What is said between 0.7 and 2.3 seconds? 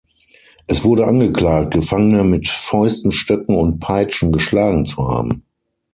wurde angeklagt, Gefangene